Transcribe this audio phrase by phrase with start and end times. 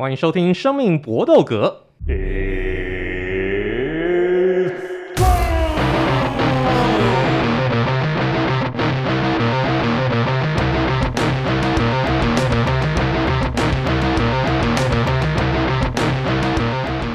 [0.00, 1.86] 欢迎收听《生命搏斗格》。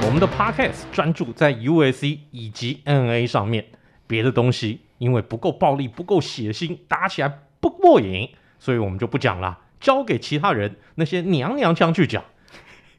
[0.05, 3.63] 我们的 Podcast 专注在 UFC 以及 N.A 上面，
[4.05, 12.21] 别的东西因为不够暴力、不够血腥，打起来不过瘾，所以我们就不讲了，交给其他人那些娘娘腔去讲。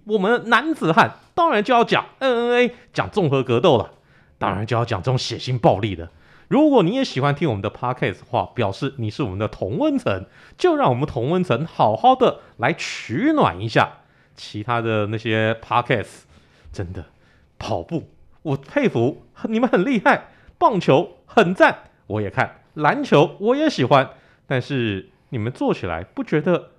[0.05, 3.93] 我们男子汉当然就要讲 N N A，讲综合格斗了，
[4.39, 6.11] 当然就要讲这种血腥暴力的。
[6.49, 10.27] 如果你也喜欢听我们的 Podcast 的话，表示你是我们的同温层，
[10.59, 14.01] 就让我们同温层好好的来取暖一下。
[14.37, 16.25] 其他的那些 Podcast
[16.73, 17.07] 真的
[17.59, 18.11] 跑步，
[18.43, 24.11] 我佩服你们很厉害，棒球很赞，我也看，篮球我也喜欢，
[24.47, 26.71] 但是你们做起来不觉得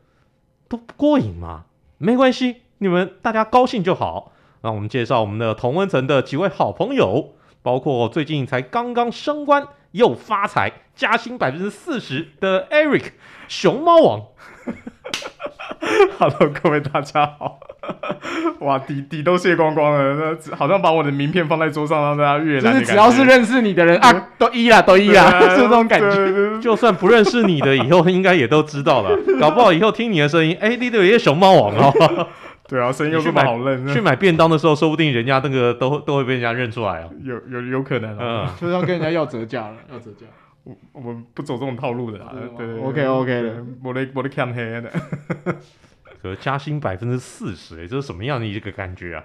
[0.68, 1.66] 都不过瘾吗？
[1.98, 2.58] 没关系。
[2.80, 4.32] 你们大家高兴就好。
[4.62, 13.12] 让我们介绍我们的同温层的几位好朋友，包括最近才刚刚升官又发财、加薪百分之四十的 Eric
[13.48, 14.22] 熊猫王。
[16.18, 17.60] Hello，各位大家好。
[18.62, 22.74] 哇，底底都卸光光了，那好像把我的名片放在桌上让大家阅览。
[22.74, 26.60] 就是只要是认识你的人啊，都一啦，都一啦， 就、是这种感觉。
[26.60, 29.16] 就算不认识你的，以后应该也都知道了。
[29.40, 32.28] 搞不好以后听你的声音，哎、欸，你都有一些熊猫王哦。
[32.70, 33.86] 对啊，声音又这么好认。
[33.94, 37.10] 去买便当的时候，说不定人家那个都都会被人家认出来啊。
[37.24, 40.26] 有有有可能啊，嗯， 就是要跟人家要折价了，要折价。
[40.64, 42.34] 我我们不走这种套路的啦。
[42.58, 44.92] 对对，OK OK 的，我的我的看黑的。
[46.22, 49.24] 可加薪百分之四十，哎，这是什么样的一个感觉啊？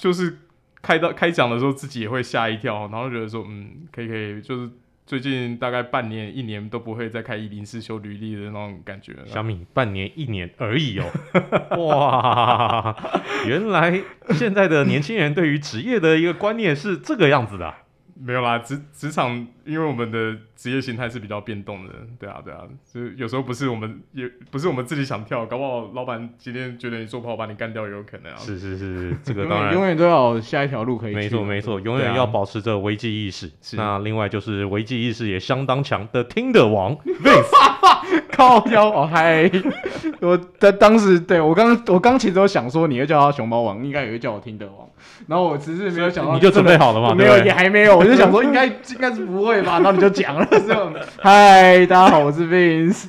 [0.00, 0.38] 就是
[0.80, 4.70] 开到开讲的时候，自己也会吓一跳，然后觉得说，嗯，可以可以，就是。
[5.10, 9.12] 最近大概半年、一年都不会再开一零四修履历的那种感觉。
[9.26, 11.10] 小米，半年、一年而已哦。
[11.84, 12.96] 哇，
[13.44, 17.78] 原来现在的年轻人对于职业的一个观念是这个样子的啊。
[18.22, 22.60] 没有啦，职职场因为我们的职业形态是比较变动的，对啊对啊，
[22.92, 28.36] 就是有时候不是我们也不是我们自己想跳，搞不好老板今天觉得你做不好，把你干掉也有可能啊。
[28.38, 31.14] 是是是， 这个当然永远都要有下一条路可以。
[31.14, 33.46] 没错没错，永远要保持着危机意识。
[33.46, 36.94] 啊、那另外就是危机意识也相当强的听的王
[37.24, 39.50] Vince 靠腰哦嗨，
[40.20, 44.88] 我在当时对我刚我刚其实有想说，你会叫他熊猫王，应该也会叫我听的王。
[45.26, 47.14] 然后我只是没有想到，你就准备好了吗？
[47.14, 47.98] 没有，也还没有。
[47.98, 49.72] 我就想说，应该应该是不会吧。
[49.74, 50.90] 然后你就讲了，这样。
[51.18, 53.04] 嗨，大家好，我是 Vince。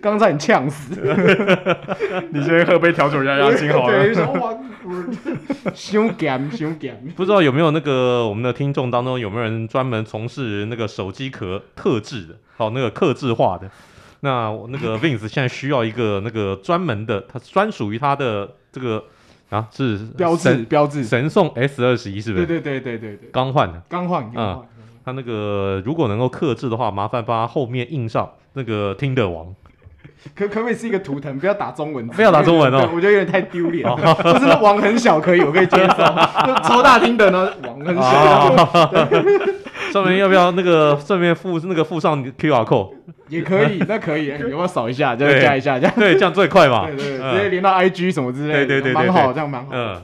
[0.00, 0.94] 刚才你呛死。
[2.30, 4.04] 你先喝杯调酒压压惊好了。
[4.04, 4.14] 对，
[5.74, 6.96] 凶感凶感。
[7.16, 13.68] 不知道有没有那个我们的听众当中有没有人专门从事那个手机壳特制的，好那个刻制化的？
[14.20, 19.04] 那那个 Vince 现在需要一个那个专门的，他专属于他的这个。
[19.50, 22.44] 啊，是标志标志神送 S 二十一是不是？
[22.44, 24.22] 对对对对对对，刚换的，刚换。
[24.34, 24.60] 啊，
[25.02, 29.46] 他那个如果能够克制的话，麻烦把它后面印上那个听的王。
[30.34, 31.38] 可可不可以是一个图腾？
[31.38, 33.84] 不要打中文，不要打中文哦，我觉得有点太丢脸。
[33.86, 35.96] 就是那网很小可以，我可以接受。
[36.46, 38.88] 就超大厅的呢，网很小。
[39.92, 42.92] 上面要不要那个顺便附那个附上 QR code？
[43.28, 46.86] 也可以，那可以，有没有扫一下，再加一下，这样对，这样最快嘛。
[46.86, 49.68] 对对，直接连到 IG 什么之类的，对对对，蛮好，这样蛮好。
[49.72, 50.02] 嗯，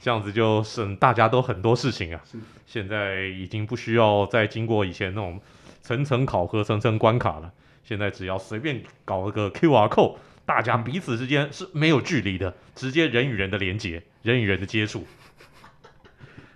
[0.00, 2.20] 这样子就省大家都很多事情啊。
[2.30, 5.40] 是，现在已经不需要再经过以前那种
[5.82, 7.50] 层层考核、层层关卡了。
[7.84, 15.06] 现在只要随便搞了个 QR code，大家彼此之间是没有距离的，直接人与人的连接，人与人的接触。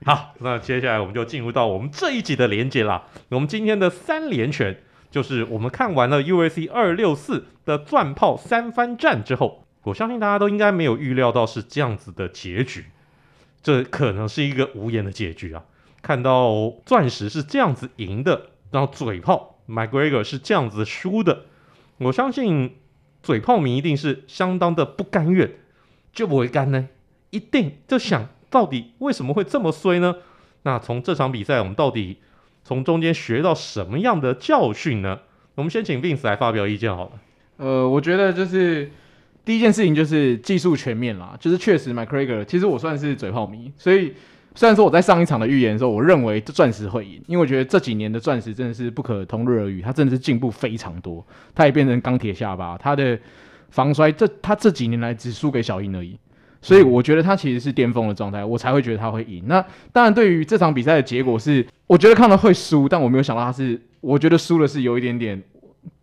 [0.04, 3.08] 好，那接下来我们就进入到我们这一集的连接啦。
[3.30, 12.84] 我们今天的三连拳，就是我们看完了 U S C 二六四的钻炮三番战之后，我相信大家都应该没有预料到是这样子的结局，
[13.62, 15.64] 这可能是一个无言的结局啊。
[16.02, 21.44] 看到钻石是这样子赢的，然后嘴炮 McGregor 是这样子输的，
[21.98, 22.76] 我相信
[23.22, 25.52] 嘴炮迷一定是相当的不甘愿，
[26.12, 26.88] 就不会干呢，
[27.30, 28.28] 一定就想。
[28.48, 30.14] 到底为什么会这么衰呢？
[30.62, 32.18] 那从这场比赛，我们到底
[32.62, 35.18] 从中间学到什么样的教训呢？
[35.56, 37.12] 我们先请 Vince 来发表意见好了。
[37.56, 38.90] 呃，我觉得就是
[39.44, 44.14] 第一件事情就是技术全面啦，就是确实 McGregor，其实我算是嘴炮迷，所以
[44.56, 51.24] 虽然说我在上一场的预言的时候，我认为钻石会赢，因为我觉得这几年的钻石真的是不可同日而语，他真的是进步非常多，
[51.54, 53.16] 他也变成钢铁下巴，他的
[53.68, 56.18] 防摔这他这几年来只输给小鹰而已。
[56.62, 59.44] 所以我觉得他其实是巅峰的状态，我才会觉得他会赢。
[59.46, 65.40] 那当然，对于这场比赛的结果是，我觉得看了会输，但我没有想到他是，我觉得输的是有一点点，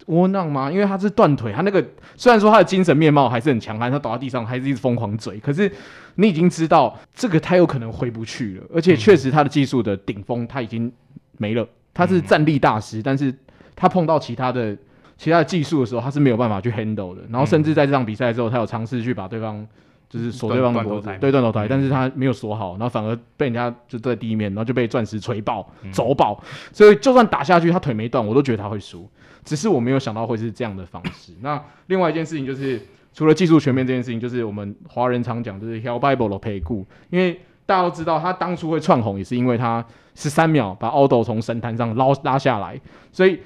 [0.07, 0.71] 窝囊吗？
[0.71, 1.83] 因为他是断腿，他那个
[2.15, 5.71] 虽然说他的精神面貌还是很强悍，他倒在地上还是一直疯狂追，可是
[6.15, 10.91] 你已经知道这个他有可能回不去了，而且确实他的技术的顶峰他已经
[11.38, 13.33] 没了，他是战力大师，但是
[13.75, 14.77] 他碰到其他的
[15.17, 19.67] 其他的技术的时候，他是没有办法去 handle 的，然后甚至在这场比赛之后，他有尝试去把对方。
[20.13, 26.39] 就是锁对方的脖子，对断头台，但是他没有锁好，然后反而被人家就在地面，然后就被钻石锤爆、走爆，
[26.71, 29.10] 所以就算打下去，他腿没断，我都觉得他会输。
[29.44, 31.33] 只是我没有想到会是这样的方式。
[31.42, 32.80] 那另外一件事情就是，
[33.12, 39.83] 除了技术全面这件事情，就是我们华人常讲，就是 Hell Bible 的赔顾，因为大家都知道他当初会窜红，也是因为他
[40.13, 42.80] 十三秒把 Aldo 从神坛上捞拉下来，
[43.12, 43.39] 所以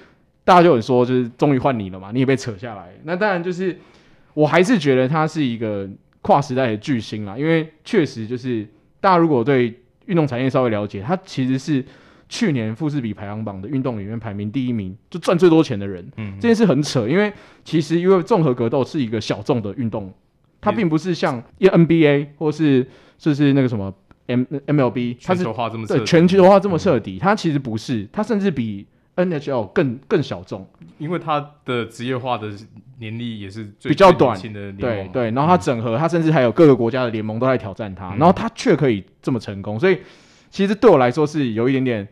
[0.43, 2.89] 大家就有说，就是终于换你了嘛，你也被扯下来。
[3.03, 3.79] 那当然就是，
[4.33, 5.89] 我还是觉得他是一个。
[6.27, 8.67] 跨时代的巨星啦，因为确实就是
[8.99, 9.73] 大家如果对
[10.07, 11.81] 运动产业稍微了解，他其实是
[12.27, 16.05] 去年富士比排行榜的运动里面排名第一名，就赚最多钱的人。
[16.17, 17.31] 嗯，这件事很扯，因为
[17.63, 20.13] 其实因为综合格斗是一个小众的运动，
[20.59, 22.85] 它并不是像 NBA 或是
[23.17, 23.93] 就是那个什么
[24.25, 25.45] M MLB，它是
[25.87, 28.85] 对全球化这么彻底，它其实不是，它甚至比。
[29.17, 30.65] NHL 更更小众，
[30.99, 32.49] 因为它的职业化的
[32.99, 35.31] 年历也是比较短的，对对。
[35.31, 39.99] 然后它整合，它甚至还有各个国家的联盟都在挑战它，嗯、然后它却可以这么成功，所以
[40.49, 42.07] 其实对我来说是有一点点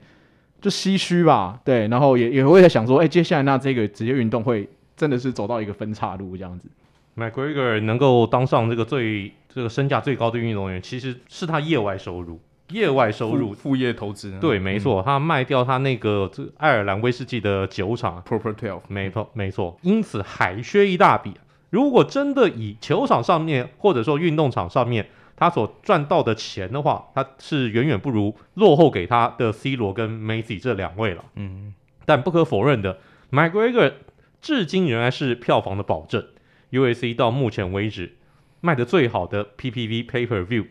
[0.60, 1.88] 就唏嘘吧，对。
[1.88, 4.68] 然后也也会在想说，哎、欸，接下来那这个职业运动会
[4.98, 6.68] 真的是走到一个分岔路这样子。
[7.16, 12.40] McGregor 能够当上这个最这个身价最高的运动员，其实是他业外收入。
[12.70, 21.34] 业外收入、副业投资，对，没错，嗯、他卖掉他那个这爱尔兰威士忌的酒厂，Proper Twelve，没错，没错，因此还缺一大笔。
[21.70, 31.26] 如果真的以球场上面或者说运动场上面他所赚到的钱的话，他是远远不如落后给他的 C 罗跟梅西这两位了。
[31.36, 31.74] 嗯，
[32.06, 33.00] 但不可否认的
[33.32, 33.94] ，McGregor
[34.42, 36.26] 至今仍然是票房的保证。
[36.72, 38.16] UAC 到目前为止
[38.62, 40.66] 卖的最好的 PPV Pay Per View。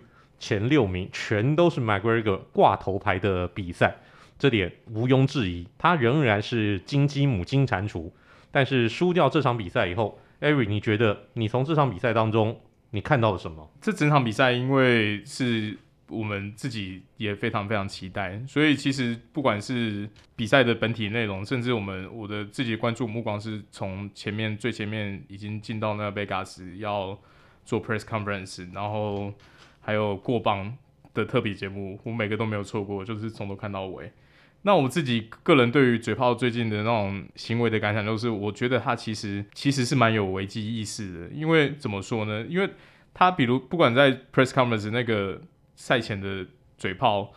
[0.44, 3.96] 前六名全都是 McGregor 挂头牌的比赛，
[4.38, 8.10] 这点毋庸置疑，他仍然是金鸡母金蟾蜍。
[8.50, 12.60] 但是输掉这场比赛以后艾瑞你觉得你从这场比赛当中
[12.90, 13.66] 你看到了什么？
[13.80, 20.06] 这整场比赛因为是我们自己也非常非常期待，所以其实不管是
[20.36, 27.18] 比赛的本体内容，甚至我们我的自己关注目光是从前面最前面已经进到那个 Vegas 要
[27.64, 29.32] 做 press conference，然后。
[29.84, 30.74] 还有过磅
[31.12, 34.10] 的特别节目，我每个都没有错过，就是从头看到尾。
[34.62, 41.28] 那我自己个人对于嘴炮最近的那种行为的感想，就是我觉得他其实其实是蛮有危机意识的。
[41.28, 42.46] 因为怎么说呢？
[42.48, 42.70] 因为
[43.12, 45.40] 他比如不管在 press conference 那个
[45.74, 46.46] 赛前的
[46.78, 47.32] 嘴炮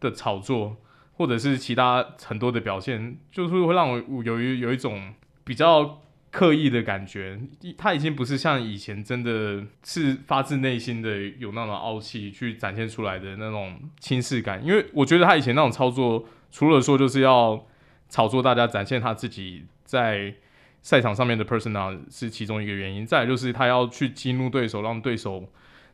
[0.00, 0.76] 的炒作，
[1.12, 5.14] 或者是其他很多的表现，就是会让我有一有一种
[5.44, 6.00] 比较。
[6.32, 7.38] 刻意的感觉，
[7.76, 14.64] 他已经不是像以前真的是发自内心的有那种傲气去展现出来的那种轻视感。
[14.64, 17.66] 因为我觉得他以前那种操作，除了说就是要
[18.08, 20.34] 炒作大家，展现他自己在
[20.80, 23.06] 赛场上面的 personal 是其中一个原因。
[23.06, 25.46] 再就是他要去激怒对手，让对手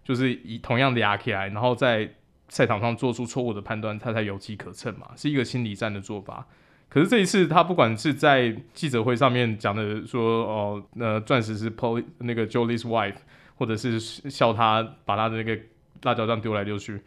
[0.04, 2.08] 就是以同样的压起来，然后在
[2.48, 6.46] 赛场上做出错误的判断，他才有机可乘嘛，是一个心理战的做法。
[6.88, 13.16] 可是这一次，他不管是在记者会上面讲的说，哦，呃，钻石是 Pol 那个 Jolie's wife，
[13.56, 15.58] 或者是笑他把他的那个
[16.02, 17.00] 辣椒酱丢来丢去，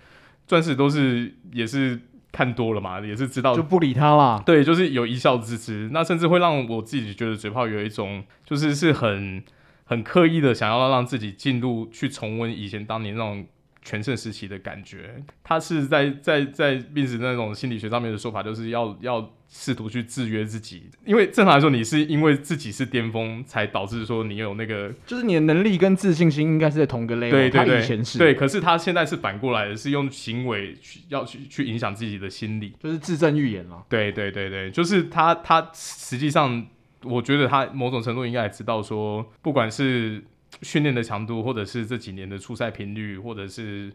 [0.45, 1.99] 钻石都是也是
[2.31, 4.43] 看多了嘛，也是知道就不理他了。
[4.45, 5.89] 对，就是有一笑置之。
[5.91, 9.43] 那甚至会让我自己觉得嘴炮有一种，就是是很
[9.85, 13.45] 很刻意的想要让自己进入去重温以前当年那种。
[13.81, 27.31] 全盛时期的感觉，他是在在在病史那种心理学上面的说法，就是要要试图去制约自己，因为正常来说，你是因为自己是巅峰，才导致说你有那个，就是你的能力跟自信心应该是在同个 level。
[27.31, 33.83] 对对对，以前是对，可是他现在是反过来的，是用行为去要去去影响自己的心理，就是自证预言了。
[33.89, 36.67] 对对对对，就是他他实际上，
[37.03, 40.23] 我觉得他某种程度应该也知道说，不管是。
[40.61, 43.91] 训练的强度，或者是这几年的出赛频率，或者是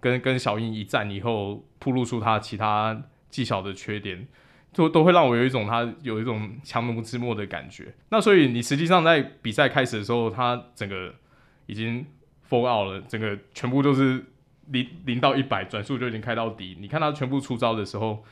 [0.00, 4.26] 跟跟小英一战以后，暴露出他其他技巧的缺点，
[4.72, 7.94] 都都会让我有一种他有一种强弩之末的感觉。
[8.10, 11.14] 那所以你实际上在比赛开始的时候，他整个
[11.66, 12.04] 已经
[12.48, 14.24] fall out 了，整个全部都是
[14.68, 16.76] 零零到一百转速就已经开到底。
[16.80, 18.24] 你看他全部出招的时候。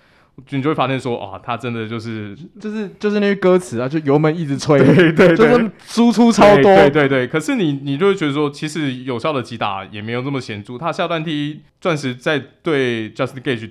[0.51, 7.27] 你就会发现说，啊，他真的就是就是就是那些歌词啊，就油门一直吹，对对对，就是输出超多，对对对。
[7.27, 10.79] 可是你你就会觉得说，其实有效的击打也没有这么显著。
[10.79, 13.71] 他下段踢钻石在对 Justin Gage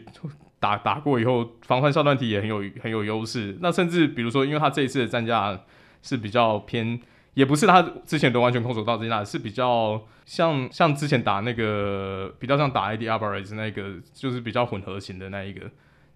[0.60, 3.58] 打打过以后，防范下段踢也很有很有优势。
[3.62, 5.60] 那甚至比如说，因为他这一次的战架
[6.02, 7.00] 是比较偏，
[7.34, 15.62] 也不是他之前都完全空手道这样，是比较像像之前打那个比较像打 Eddie Alvarez 那个，就是比较混合型的那一个，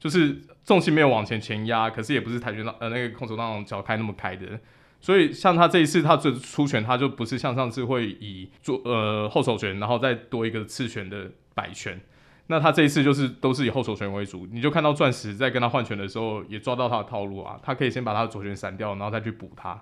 [0.01, 4.59] 就是重心没有往前前压，可是也不是跆拳道呃那个空手道那种脚开那么开的。
[4.99, 12.01] 所以像他这一次他这出拳，他就不是像上次会以做呃后手拳，然后再多一个刺拳的摆拳。
[12.47, 17.59] 那他这一次就是都是以后手拳为主，你就看到钻石在跟他换拳的时候，也抓到他的套路啊。
[17.61, 19.79] 他可以先把他的左拳闪掉，然后再去补他，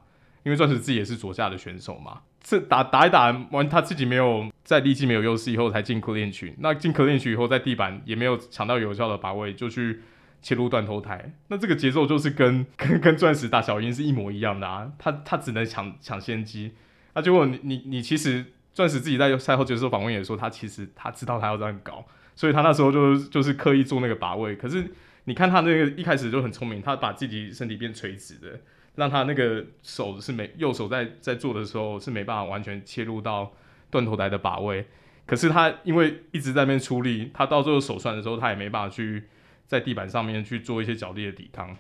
[0.50, 2.22] 因为钻石自己也是左下的选手嘛。
[2.42, 10.02] 这打打一打完，他自己没有在力气没有优势以后才进克链群那进克链群以后在地板也没有抢到有效的把位，就去。
[10.42, 14.90] 切入断头台，那这个节奏就是跟 跟跟钻石打小鹰是一模一样的啊！
[14.98, 16.72] 他他只能抢抢先机，
[17.14, 22.06] 那结果你你你其实钻石自己在赛后接受访问也说，他其实他知道他要这样搞，
[22.38, 24.56] 所以他那时候就就是刻意做那个把位。
[24.56, 24.90] 可是
[25.26, 28.62] 你看他那个一开始就很聪明，他把自己身体变垂直的，
[29.00, 33.52] 让他那个手是没右手在在做的时候是没办法完全切入到
[33.90, 34.86] 断头台的把位。
[35.26, 39.24] 可是他因为一直在那边出力，他到最后手酸的时候，他也没办法去。
[39.70, 41.78] 在地板上面去做一些脚力的抵抗，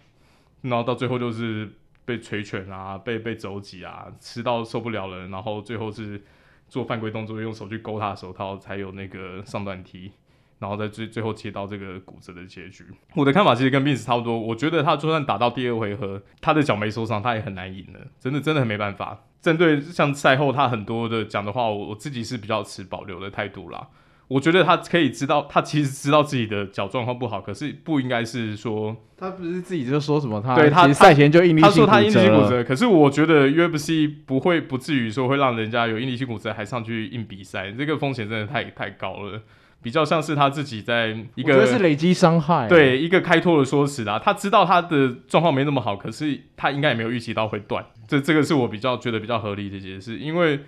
[0.61, 1.67] 然后到最后就是
[2.05, 6.21] 被捶拳啊，被被肘击啊，吃到受不了了，然后最后是
[6.67, 10.11] 做犯规动作，用手去勾他的手套，才有那个上段踢，
[10.59, 12.85] 然后在最最后切到这个骨折的结局。
[13.15, 19.25] 我的看法其实跟 Vince 差不多，我觉得他就算打到第二回合，他的脚没受伤，他也很难赢了，真的真的很没办法。
[19.41, 23.87] 针对像赛后他很多的讲的话，我我自己是比较持保留的态度啦。
[24.27, 39.41] 我觉得他可以知道，他其实知道自己的脚状况不好，可是不应该是说他不是自己就说什么他对他赛前就应力性骨折，他说他应力性骨折，可是我觉得 UFC 不会不至于说会让人家有应力性骨折还上去硬比赛，这个风险真的太太高了，
[39.81, 50.59] 比较像是他自己在一个我觉得是累积伤害，对一个开脱的说辞啦，他知道他的状况没那么好，可是他应该也没有预期到会断，这这个是我比较觉得比较合理的解释，因为。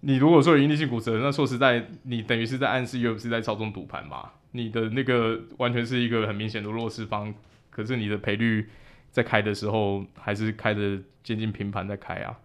[0.00, 4.28] 你如果说有应力性骨折，那说实在，你等于是在暗示 UFC 在操纵赌盘嘛？
[4.52, 7.34] 你的那个完全是一个很明显的弱势方，
[7.70, 8.68] 可是你的赔率
[9.10, 12.36] 在开的时候还是开的接近平盘在开啊？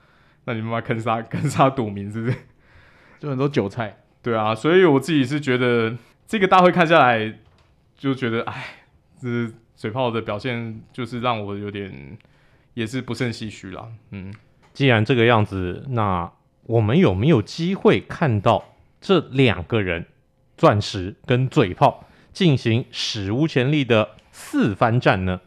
[0.46, 2.38] 那你妈妈坑杀 坑杀赌民是不是？
[3.20, 3.98] 就很多韭菜。
[4.24, 5.96] 对啊，所以我自己是觉得
[6.28, 7.34] 这个大会看下来，
[7.98, 8.66] 就觉得哎，
[9.22, 12.18] 这嘴炮的表现就是让我有点
[12.74, 13.88] 也是不胜唏嘘啦。
[14.12, 14.34] 嗯，
[14.74, 16.32] 既然这个样子，那。
[16.68, 20.06] 我们有没有机会看到这两个人，
[20.56, 25.42] 钻石跟嘴炮进行史无前例的四番战呢？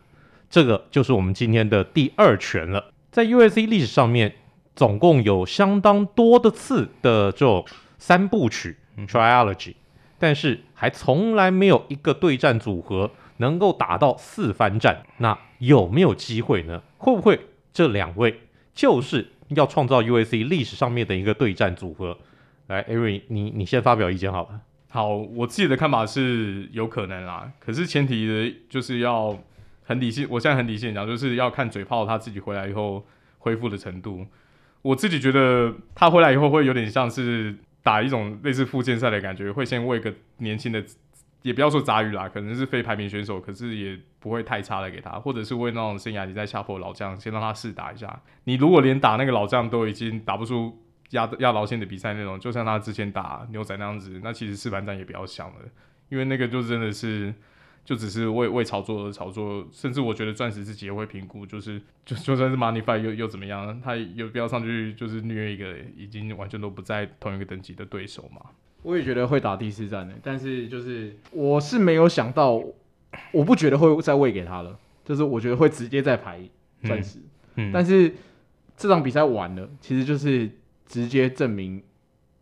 [0.51, 2.93] 这个就是我们今天的第二拳了。
[3.13, 4.35] 在 U.S.C 历史上面，
[4.75, 7.65] 总共有相当多的次的这种
[7.97, 8.77] 三部曲
[9.07, 9.77] （trilogy），
[10.25, 15.03] 但是还从来没有一个对战组合能够打到四番战。
[15.19, 16.83] 那有没有机会呢？
[16.97, 17.39] 会不会
[17.75, 18.41] 这两位
[18.75, 19.33] 就是？
[19.51, 22.17] 要创造 UAC 历史上面的一个对战组合，
[22.69, 24.61] 来，Ari，你你先发表意见好了。
[24.89, 29.39] 好，我自己的看法是有可能啦，可是前提的就是要
[29.85, 30.27] 很理性。
[30.31, 33.05] 我现在很理性讲，就是要看嘴炮他自己回来以后
[33.39, 34.27] 恢复的程度。
[34.81, 37.55] 我自己觉得他回来以后会有点像是
[37.85, 40.85] 打一种类似附件赛的感觉，会先喂个年轻的。
[41.43, 48.19] 也不要说杂鱼啦，可能是非排名选手，可是也不会太差的给他，或者是喂那种生涯级在下坡的老将，先让他试打一下。
[48.45, 55.57] 你如果连打那个老将都已经打不出压压牢线的比赛那种，就像他之前打牛仔那样子，那其实试盘战也不要想了，
[56.09, 57.35] 因为那个就真的是
[57.85, 68.41] 就只是为为炒作而炒作，甚至我觉得钻石自己也会评估，就是 就就算是 Money Fight 又又怎么样，他有必要上去就是虐一个已经完全都不在同一个等级的对手嘛？
[68.83, 72.63] 我也觉得会打第四战的，但是就是我是没有想到，
[73.33, 76.41] 我不觉得会再喂给他了，就是我觉得会直接再排
[76.83, 77.19] 钻石，
[77.57, 78.15] 嗯嗯、但是
[78.77, 80.51] 这场比赛完了，其实就是
[80.87, 81.83] 直接证明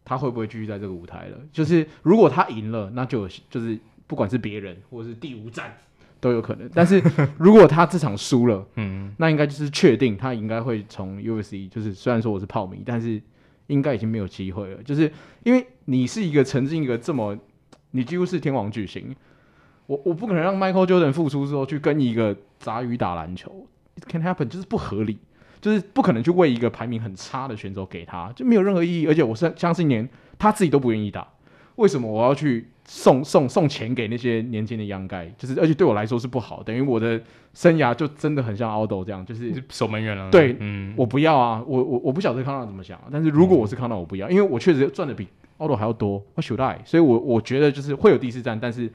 [0.05, 1.39] 他会不会继续在这个舞台了。
[1.53, 5.77] 就是如果他赢了，那就就是不管是别人或者是第五战
[6.21, 7.03] 都有可能，但是
[7.39, 13.21] 如果他这场输了，嗯，那应该就是确定他应该会从 UFC，就是虽然说我是炮迷，但是。
[13.69, 15.11] 应该已经没有机会了，就是
[15.45, 17.39] 因为你是一个曾经一个这么，
[17.93, 19.15] 你几乎是天王巨星，
[19.87, 23.67] 我我不可能让 Michael Jordan 复出之后去跟一个杂鱼打篮球
[23.97, 25.17] ，It can happen，就是不合理，
[25.61, 30.07] 就是不可能去为一个排名很差的选手给他，就没有任何意义，而且我是相信连
[30.39, 31.27] 他自己都不愿意打，
[31.77, 32.72] 为什么我要去？
[32.85, 37.21] 送送送钱给那些年轻的 young guy，就是而且对我来说是不好，等于我的
[37.55, 40.31] 生涯就真的很像 Aldo 这样，就是守门员了。
[40.31, 46.81] 对，嗯，我不要啊，我我我不晓得康纳怎么想，但是如果我是康纳，我不要，因为我确实赚的比 Aldo 还要多，What should I？
[46.85, 48.91] 所以我我觉得就是会有第四站，但是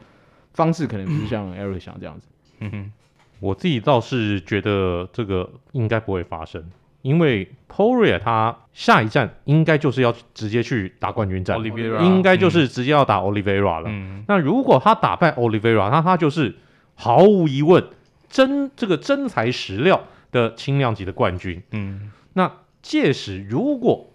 [0.53, 2.27] 方式可能不是像 Eric、嗯、想这样子。
[2.60, 2.91] 嗯哼，
[3.39, 6.62] 我自己倒是觉得这个应该不会发生，
[7.01, 11.58] 因为 Poirier 他下一站应该就是要直接去打冠军战
[12.01, 13.86] 应该就是直接要打 Oliveira 了。
[13.88, 16.56] 嗯、那如果他打败 Oliveira，那他就是
[16.96, 17.84] 毫无疑问
[18.30, 21.62] 真这个真材实料的轻量级的冠军。
[21.72, 22.51] 嗯，那
[22.82, 24.12] 届时如果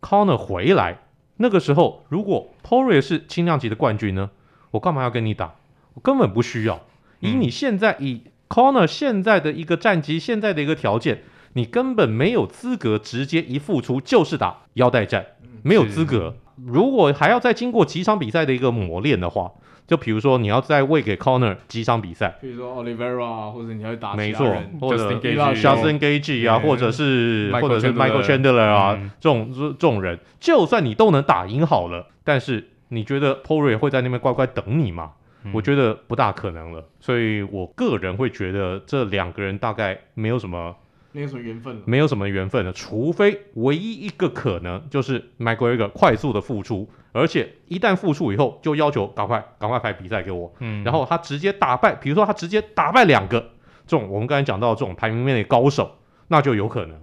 [0.00, 0.98] Conor 回来，
[1.36, 4.30] 那个时候如果 Poirier 是轻量级的冠军呢？
[4.70, 5.54] 我干嘛要跟你打？
[5.94, 6.80] 我根本不需要。
[7.20, 11.22] 以你现在、嗯、以 Conor 现在的一个战绩，现在的一个条件，
[11.58, 15.26] 你根本没有资格直接一付出就是打腰带战，
[15.64, 16.36] 没有资格。
[16.64, 19.50] 如果还要再经过几场比赛的一个磨练的话，
[19.88, 24.46] 就比如说你要再喂给 Corner 几场比赛，比如说 Oliveira 或者你要打没错，
[24.80, 35.14] 或者 Justin Gaethje 啊，或者是或者是 Michael Chandler 啊，嗯、这种这种人，就算你都能打赢好了，但是你觉得 Poirier 会在那边乖乖等你吗？
[35.42, 36.84] 嗯、我觉得不大可能了。
[37.00, 40.76] 所以我个人会觉得这两个人大概没有什么。
[41.12, 53.40] 没有什么缘分，没有什么缘分的，除非唯一一个可能就是 McGregor 快速的复出，而且一旦复出以后就要求赶快赶快排比赛给我，嗯，然后他直接打败，比如说他直接打败两个
[53.86, 55.96] 这种我们刚才讲到的这种排名面的高手，
[56.28, 56.96] 那就有可能。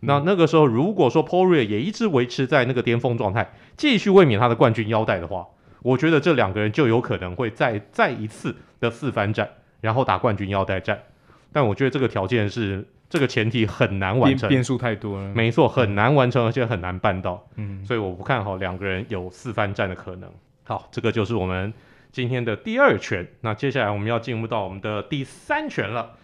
[0.00, 5.44] 嗯、那那个时候如果说 Poirier 也一直维持在那个巅峰状态，继续卫冕他的冠军腰带的话，
[5.82, 9.50] 我觉得这两个人就有可能会再再一次的四番战，
[9.80, 11.02] 然后打冠军腰带战。
[11.52, 12.86] 但我觉得这个条件是。
[13.10, 15.32] 这个前提很难完成，变数太多了。
[15.34, 17.42] 没错，很难完成，而且很难办到。
[17.56, 20.30] 嗯，所以我不看好两个人有四番战的可能。
[20.64, 21.72] 好，这个就是我们
[22.12, 23.26] 今天的第二拳。
[23.40, 26.16] 那接下来我们要进入到我们的第三拳了。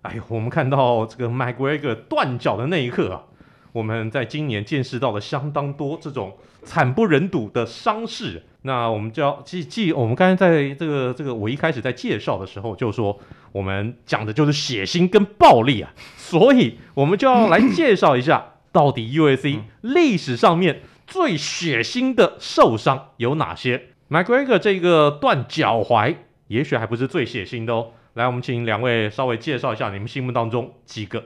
[0.00, 3.22] 哎呦，我们看到这个 McGregor 断脚的那一刻啊，
[3.70, 8.42] 我们在今年见识到了相当多这种惨不忍睹的伤势。
[8.62, 13.16] 那我们就要记记，我们刚才在这个这个我一开始在介绍的时候就说，
[13.52, 26.16] 我们讲的就是血腥跟暴力啊，所以我们就要来介绍一下，到底 UFC 历史上面最血腥的受伤有哪些？McGregor 这个断脚踝，
[26.48, 27.92] 也许还不是最血腥的哦。
[28.14, 31.24] 来，我们请两位稍微介绍一下你们心目当中几个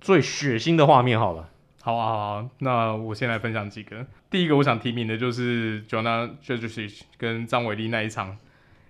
[0.00, 1.48] 最血腥的画面好了。
[1.82, 4.06] 好啊，好啊，那我先来分享几个。
[4.30, 8.36] 第一个我想提名的就是 Joanna Jędrzejczyk 跟张伟丽那一场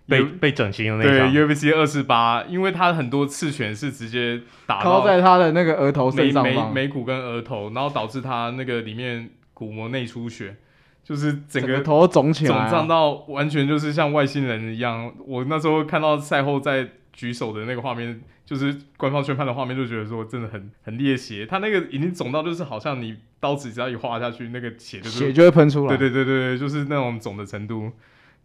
[0.08, 1.32] 被被整形的那一场。
[1.32, 10.56] 对，UFC 二四八，因为他很多刺拳是直接打到在他的那个额头上，眉眉骨跟额头，然后导致他那个里面骨膜内出血，
[11.04, 15.12] 就是整个，头肿起来，肿胀到完全就是像外星人一样。
[15.26, 18.20] 我那时候看到赛后在举手的那个画面。
[18.48, 25.88] 就是官方宣判的画面，就觉得说真的很很猎血，他那个已经肿到就是好像你刀子只要一划下去，那个血就是血就会喷出来。
[25.94, 27.92] 对对对对对，就是那种肿的程度。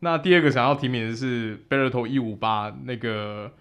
[0.03, 3.51] 那第二个想要提名的是 Bellator 一五八那个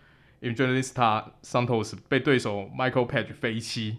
[0.40, 3.98] Evangelista Santos 被对手 Michael Page 飞膝，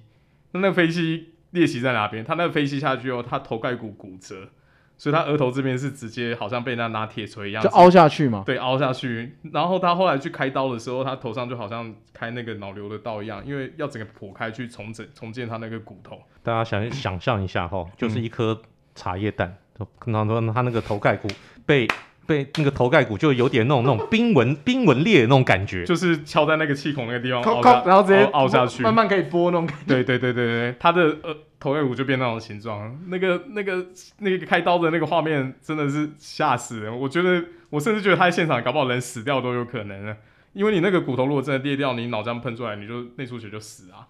[0.52, 2.24] 那那个飞膝裂隙在哪边？
[2.24, 4.50] 他那个飞膝下去后，他头盖骨骨折。
[4.96, 8.44] 所以他额头这边是直接好像被那拿铁锤一样，就凹下去嘛。
[8.46, 9.38] 对，凹下去。
[9.52, 16.22] 然后他后来去开刀的时候，他头上就好像开那个脑瘤的刀一样，因为要整个剖开去重整重建他那个骨头。
[16.44, 18.62] 大家想想象一下哈，就是一颗
[18.94, 19.58] 茶叶蛋，
[20.06, 21.28] 然后他那个头盖骨
[21.66, 21.88] 被。
[22.26, 27.42] 被那个头盖骨就有点那种那种 冰纹冰纹裂的那种感觉，就是敲在那个气孔那个地方，
[27.86, 29.86] 然后直接凹下去，慢慢可以拨那种感觉。
[29.88, 33.86] 对对对对对，他的呃头盖骨就变那种形状，那个那个
[34.20, 36.98] 那个开刀的那个画面真的是吓死人。
[36.98, 40.16] 我觉得我甚至觉得他在现场搞不好人死掉都有可能呢，
[40.54, 44.08] 因为你那个骨头如果真的裂掉，你脑浆喷出来，你就内出血就死啊，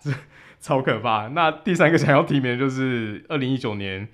[0.00, 0.10] 这
[0.60, 1.26] 超可怕。
[1.28, 4.08] 那第三个想要提名的就是二零一九年。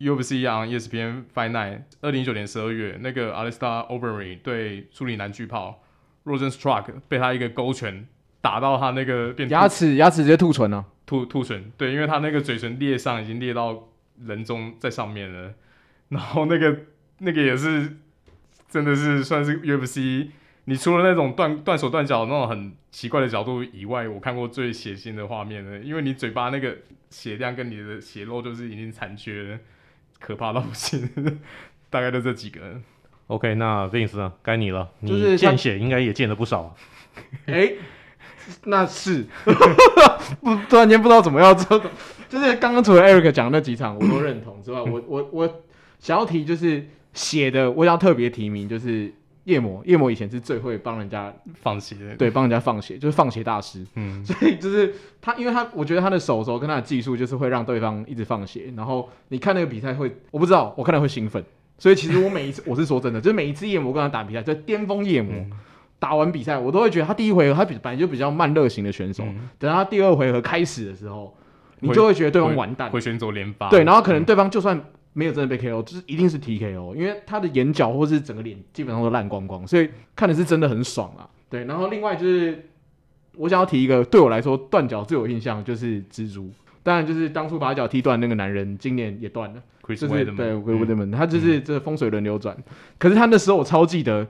[0.00, 5.82] UFC on ESPN Fight Night，二零一九年十二月，那个 Alistair Overeem 对苏里南巨炮
[6.24, 8.06] Rosen Struck 被他一个勾拳
[8.40, 13.88] 打到他那个变牙齿牙齿直接吐唇了，吐吐唇，对，因为他那个嘴唇裂上已经裂到
[14.24, 15.54] 人中在上面了，
[16.10, 16.78] 然后那个
[17.18, 17.96] 那个也是
[18.68, 20.28] 真的是算是 UFC，
[20.66, 26.76] 你除了那种断断手断脚那种很奇怪的角度以外，我看过最血腥的画面了，因为你嘴巴那个
[27.10, 29.58] 血量跟你的血肉就是已经残缺了。
[30.18, 31.08] 可怕到不行，
[31.90, 32.82] 大概就这几个人。
[33.28, 34.32] OK，那 Vince 呢？
[34.42, 34.88] 该你了。
[35.06, 36.74] 就是见血应该也见了不少。
[37.46, 37.76] 哎、欸，
[38.64, 39.26] 那是，
[40.40, 41.82] 不突然间不知道怎么样做。
[42.28, 45.62] 就是刚刚除了 Eric 讲那几场我都认同之外，我我我
[45.98, 49.12] 想要提就是血的，我要特别提名就是。
[49.48, 53.82] 夜魔，夜魔以前是最会帮人家放血的，对，帮人家放血，就是放血大师。
[53.94, 58.70] 嗯， 所以就是他，因为他，我觉得他的手手跟他的技术，就是会让对方一直放血。
[58.76, 61.42] 然后你看那个比赛会，我不知道，我看了会兴奋。
[61.78, 65.50] 所以其实我每一次，我是说真的，就是每一次夜魔跟他打比赛，就巅峰夜魔、嗯、
[65.98, 71.34] 打完比赛，我都会觉得他第一回合他比本来就比较慢热型的选手，嗯、等他第二回合开始的时候，
[71.80, 73.70] 你就会觉得对方完蛋，会选择连发。
[73.70, 74.78] 对，然后可能对方就算
[75.18, 81.28] 没有真的被 KO，就是一定是 TKO，因为他的眼角或是整个脸基本上都烂光光，所以看的是真的很爽啊。
[81.50, 82.70] 对，然后另外就是
[83.36, 86.48] 我想要提一个，对我来说断脚最有印象就是蜘蛛，
[86.84, 89.60] 当然就是当初把脚踢断那个男人，今年也断了。
[89.88, 92.54] 就是对 Weidman 他就是这风水轮流转。
[92.98, 94.22] 可是他那时候我超记得，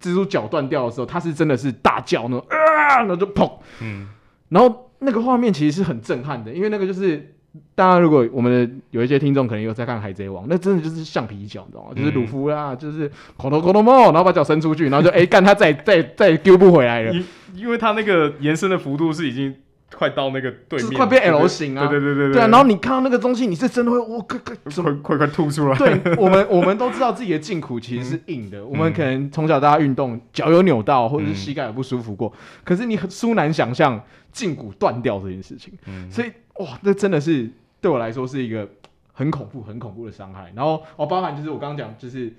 [0.00, 3.48] 蜘蛛脚断掉的时候，他是真的是大叫那种啊，然后就砰，
[3.80, 4.08] 嗯，
[4.48, 7.35] 然后那个画面其实是很震撼的，因为那个就是
[7.74, 11.92] 大家如果我们的有一些听众可能有在看海贼王，那真的就是橡皮脚，你知道吗？
[11.96, 19.54] 就是鲁夫啦，就是口头口头猫，然后把脚伸出去，然后就哎干他再再再丢不回来了，因因为他那个延伸的幅度是已经。
[19.96, 21.86] 快到那个对面，快变 L 型啊！
[21.86, 22.48] 对对对对对啊！
[22.48, 25.78] 然后你看到那个东西，你是真的会，我快快快快快吐出来！
[25.78, 33.98] 对，我们我们都知道自己的胫骨其实是硬的，嗯、我们可能从小大家运动，脚有扭到，或者是膝盖有不舒服过，嗯、可是你很殊难想象
[34.34, 35.72] 胫骨断掉这件事情。
[35.86, 38.68] 嗯、所以哇，那真的是对我来说是一个
[39.12, 40.52] 很恐怖、很恐怖的伤害。
[40.54, 42.32] 然后哦，包含就是我刚刚讲，就是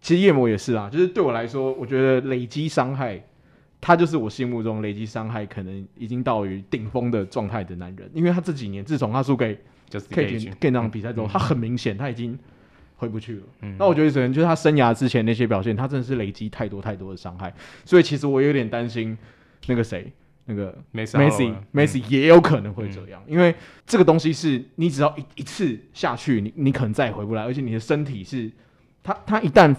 [0.00, 3.22] 其实夜魔也是啊，就是对我来说，我觉得累积伤害。
[3.80, 9.54] 他就是我心目中累积伤害可能已经到于顶峰的状态的男人，因为他这几年自从他输给
[9.90, 12.38] Kagan Kagan 那场比赛之后，嗯、他很明显他已经
[12.96, 13.42] 回不去了。
[13.60, 17.52] 嗯、那我觉得可能就是他生涯之前那些表现，他真的是累积太多太多的伤害，
[17.84, 19.18] 所以其实我有点担心
[19.66, 20.10] 那个谁，
[20.46, 23.54] 那个 Messi Messi 也有可能会这样，嗯、因为
[23.86, 28.50] 这个东西是你只要一一次下去，你你可能再也回不来，而且你的身体是，
[29.02, 29.74] 他他一旦。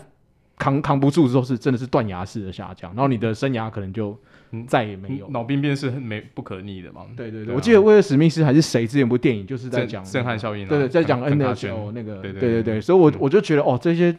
[0.58, 4.18] 扛扛不住之后是真的是断崖式的下降，然后你的生涯可能就
[4.66, 5.30] 再也没有。
[5.30, 7.06] 脑病变是很没不可逆的嘛？
[7.14, 14.18] 对对对，我记得威尔史密斯还是谁之前部电影就是在讲震撼效应，对对，在讲 N H O 那个，对对对，所以我我就觉得哦，这些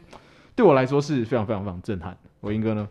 [0.54, 2.14] 对我来说是非常非常非常震撼。
[2.42, 2.86] 伟英哥呢？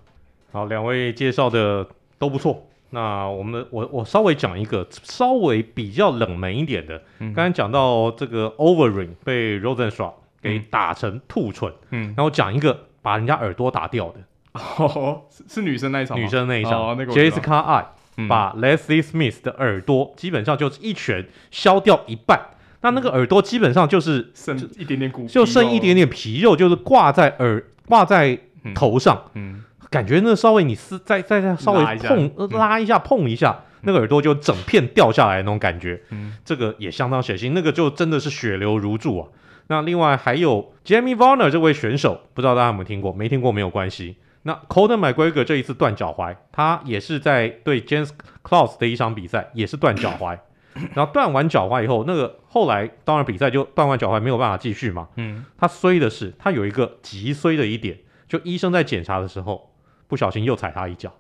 [0.52, 1.88] 好，两位介绍的
[2.18, 2.68] 都不错。
[2.90, 7.02] 那我们我我稍微讲一个稍微比较冷门一点的，
[7.34, 12.88] 刚才讲到这个 Overing 被 Rozenstruik 给打成兔唇，嗯，然后讲一个。
[13.06, 14.20] 把人家耳朵打掉的，
[14.54, 17.86] 哦，是是女生那一场，女生那一场，那个 Jessica Eye
[18.28, 22.40] 把 Leslie Smith 的耳朵基本上就是一拳削掉一半，
[22.82, 28.40] 那那个耳朵基本上就是剩一点点骨，就剩一点点皮肉，就是挂在耳挂在
[28.74, 39.28] 头上，嗯，感觉那稍微你撕再再再稍微碰拉一下碰一下，那个耳朵就整片掉下来那种感觉，嗯，这个也相当血腥，那个就真的是血流如注啊。
[39.68, 43.12] 那另外还有 Jamie Varner 这位选手，不知道大家有没有听过？
[43.12, 44.18] 没听过没有关系。
[44.44, 48.10] 那 Conor McGregor 这一次断脚踝，他也是在对 James
[48.44, 50.38] Krause 的一场比赛，也是断脚踝。
[50.94, 55.08] 然后断完脚踝以后，那个后来当然比赛就断完脚踝没有办法继续嘛。
[55.16, 55.46] 嗯。
[55.58, 59.72] 他衰的是，他有一个极衰的一点，就医生在检查的时候
[60.08, 61.12] 不小心又踩他一脚。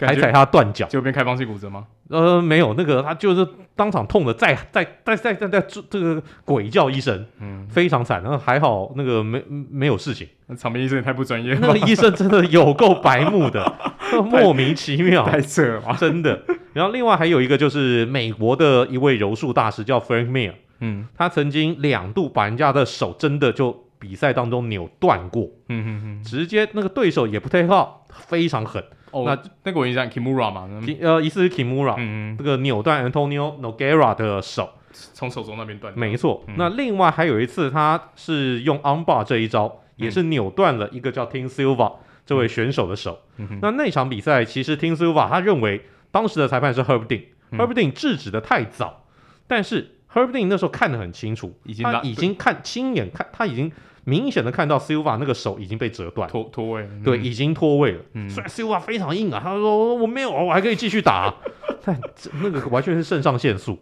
[0.00, 1.84] 还踩他断脚，就变开放性骨折吗？
[2.08, 8.22] 呃，没有，那个他就是当场痛的，再再再再再再这个鬼叫一声，嗯，非常惨。
[8.22, 10.28] 然后还好那个没没有事情。
[10.46, 13.74] 那场面医生也太不专业了，那个医生真的有够白目的，
[14.30, 16.44] 莫名其妙，太扯了，真的。
[16.72, 28.82] 然后另外还有一个就是美国的一位柔术大师叫 Frank Mir，嗯，他曾经两度把人家的手真的就比赛当中扭断过，嗯哼哼，直接那个对手也不太好，非常狠。
[29.10, 30.68] 哦，那那个我印象 Kimura 嘛，
[31.00, 35.98] 呃，疑似是 Kimura，嗯嗯，这个扭断 Antonio Nogueira 的手，从手肘那边断。
[35.98, 41.94] 没错，那另外还有一次，他是用 armbar 这一招，也是扭断了一个叫 Tim Silva
[42.26, 43.18] 这位选手的手。
[43.62, 49.06] 那那场比赛，其实 Tim Silva 他认为当时的裁判是 Herb Dean，Herb Dean 制止的太早，
[49.46, 53.72] 但是 Herb Dean 那时候看得很清楚，他已经看亲眼看，他已经。
[54.08, 57.98] 明显的看到 Silva 那个手已经被折断，脱脱位，对，已经脱位了。
[58.30, 61.34] 虽然 Silva 非常硬啊，他说我没有，我还可以继续打，
[61.84, 62.00] 但
[62.42, 63.78] 那个完全是肾上腺素。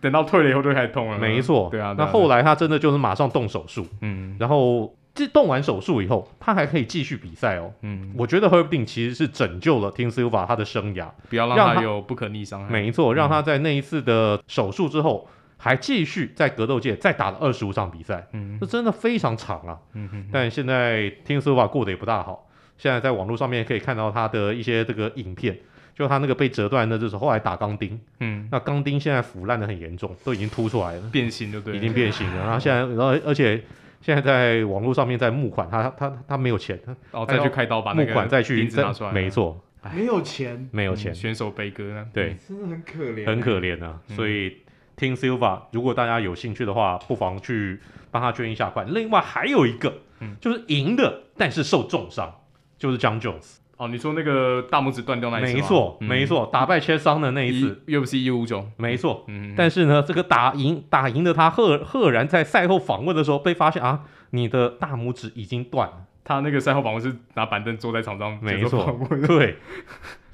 [0.00, 1.18] 等到退了以后就开始痛了。
[1.18, 1.94] 没错，对啊。
[1.98, 7.72] 那后来他真的就是马上动手术，嗯，然后这动完手术以后，他还可以继续比赛哦。
[7.82, 12.70] 嗯，我觉得 Herb Dean 其实是拯救了 Tim Silva 他的生涯，不要让他有不可逆伤害。
[12.70, 15.28] 没错，让他在那一次的手术之后。
[15.58, 25.58] 还继续在格斗界再打了二十五场比赛，嗯，这真的非常长啊，嗯哼，但现在 Tim Silva 过得也不大好，现在在网络上面可以看到他的一些这个影片，
[25.94, 33.62] 就他那个被折断的，就是后来打钢钉，嗯，那钢钉现在腐烂的很严重，都已经凸出来了，变形了对，已经变形了，然后 现在，然后而且
[34.02, 36.78] 现在在网络上面在募款，他他他他没有钱，
[37.12, 39.58] 哦，再去开刀把募款再去拿出来，没错，
[39.94, 44.58] 没有钱，没有钱，选手悲歌呢，对，真的很可怜，很可怜啊，所以。
[44.96, 47.80] Tim Silva，如果大家有兴趣的话，不妨去
[48.10, 48.86] 帮他捐一下款。
[48.92, 52.32] 另外还有一个，嗯，就是赢的，但是受重伤，
[52.78, 53.56] 就是 Jon Jones。
[53.76, 55.52] 哦，你说那个大拇指断掉那一次？
[55.52, 59.24] 没错，没错，打败切桑的那一次，UFC 一五九，没错。
[59.28, 66.04] 嗯，但是呢，这个打赢打赢的他，赫赫然在赛后访问的时候被发现啊，你的大拇指已经断了。
[66.24, 69.58] 他那个赛后访问是拿板凳坐在场上，没错，对。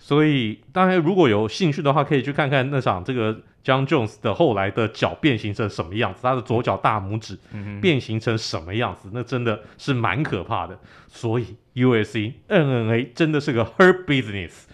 [0.04, 3.32] 所以，大家如果有兴趣的话，可以去看看那场这个
[3.64, 7.38] Jon Jones 的后来的脚变形成什么样子，他的左脚大拇指
[7.80, 10.76] 变形成什么样子，那真的是蛮可怕的。
[11.06, 14.64] 所以，USC NNA 真的是个 hurt business，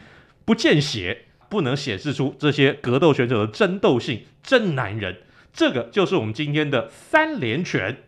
[0.46, 5.18] 不见血不能显示出这些格斗选手的争斗性，真男人。
[5.52, 7.98] 这个就是我们今天的三连拳。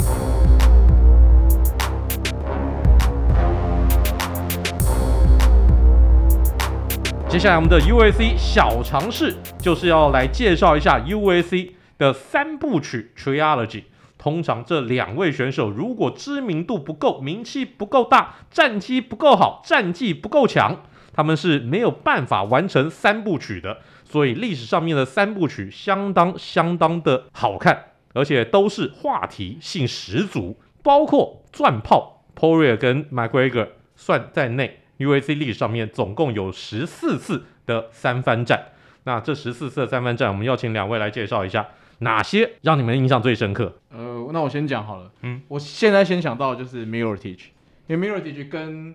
[7.30, 13.84] 接下来我们的 UAC 小尝试就是要来介绍一下 UAC 的三部曲 Trilogy。
[14.18, 23.78] 通常这两位选手如果知名度不够、名气不够大、战绩不够好、战绩不够强，他们是没有办法完成三部曲的。
[24.02, 34.79] 所以历史上面的三部曲相当相当的好看，而且都是话题性十足，包括钻炮 p o r i e r 跟 McGregor 算在内。
[35.00, 38.66] UFC 历史上面总共有十四次的三番战，
[39.04, 41.66] 那这十四次的三番战，我们要请两位来介绍一下
[42.00, 43.78] 哪些让你们印象最深刻。
[43.90, 47.46] 呃，那我先讲好了，嗯，我现在先想到就是 Miletich，
[47.86, 48.94] 因为 Miletich 跟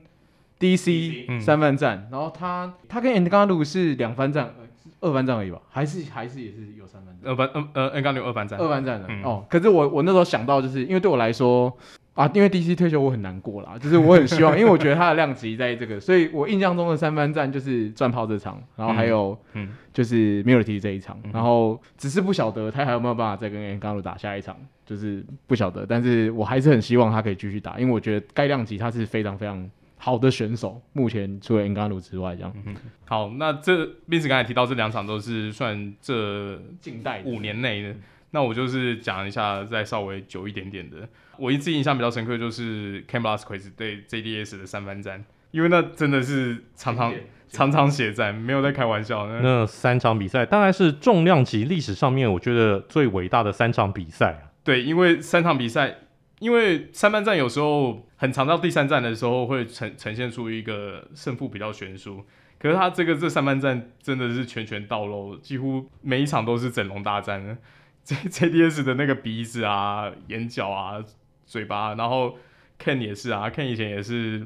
[0.60, 4.54] DC 三番战，嗯、然后他他跟 Ngannou 是两番战，
[5.02, 5.60] 二番战而已吧？
[5.70, 7.32] 还是还是也是有三番战？
[7.32, 9.44] 二番呃呃 Ngannou 二番战，二番战的、嗯、哦。
[9.50, 11.76] 可是我我那时候想到，就是因为对我来说。
[12.16, 32.54] 啊，因为 DC 退休我很难过啦，就是我很希望， 因为我觉得他的量级在这个，所以我印象中的三番战就是钻炮这场，然后还有嗯，就是 Miletich 这一场，然后只是不晓得他还有没有办法再跟 Ngannou 打下一场，就是不晓得，但是我还是很希望他可以继续打，因为我觉得该量级他是非常非常好的选手，目前除了 Ngannou 之外这样。
[32.66, 32.74] 嗯、
[33.04, 37.94] 好，那这 Vince 刚才提到这两场都是算这近代五年内的。
[38.32, 41.08] 那我就是讲一下，再稍微久一点点的。
[41.38, 47.14] 我一次印象比较深刻就是 Cain Velasquez 对 JDS 的三番战，因为那真的是常常
[47.50, 49.28] 常常血战，没有在开玩笑。
[49.28, 54.50] 那，那三场比赛当然是重量级历史上面我觉得最伟大的三场比赛。
[54.64, 55.96] 对，因为三场比赛，
[56.40, 62.26] 因为三番战有时候很长，到第三战的时候会呈呈现出一个胜负比较悬殊。
[62.58, 67.58] 可是他这个这三番战真的是拳拳到肉，几乎每一场都是整容大战。
[68.04, 71.04] J J D S 的那个鼻子啊、眼角啊、
[71.46, 72.38] 嘴巴，然后
[72.80, 74.46] Ken 也是啊，Ken 以前也是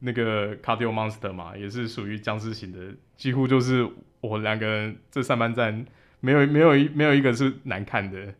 [0.00, 3.88] 那个 Cardio Monster 嘛，也是属于僵尸型的，几乎就是
[4.20, 5.84] 我两个人这三番战
[6.20, 8.34] 没有没有一没有一个是难看的。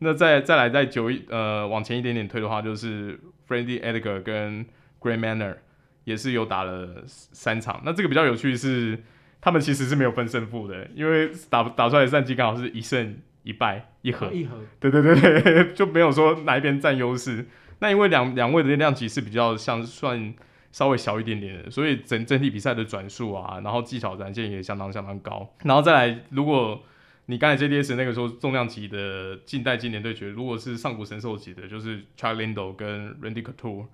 [0.00, 4.66] 那再再来再久一呃往前一点点推的话，就是 Frankie Edgar 跟
[5.00, 5.56] Gray Maynard
[6.04, 7.80] 也是有打了三场。
[7.84, 9.02] 那这个比较有趣是，
[9.40, 13.16] 他们其实是没有分胜负的，因为打打出来的战绩刚好是一胜。
[13.46, 17.46] 一败一和，一和，对对对对， 就没有说哪一边占优势。
[17.78, 20.34] 那因为两两位的量级是比较像算
[20.72, 25.48] 稍微小一点点的，所以整整体比赛的转速啊，然后技巧展现也相当相当高。
[25.62, 26.82] 然后再来，如果
[27.26, 33.86] 你刚才 JDS 那个时候重量级的近代经典对决，如果是上古神兽级的，就是 Charlie Lindo 跟 Randy Couture，